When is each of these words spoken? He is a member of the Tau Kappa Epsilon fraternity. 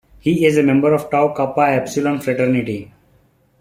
He 0.17 0.47
is 0.47 0.57
a 0.57 0.63
member 0.63 0.95
of 0.95 1.03
the 1.03 1.07
Tau 1.09 1.31
Kappa 1.31 1.61
Epsilon 1.73 2.19
fraternity. 2.21 2.91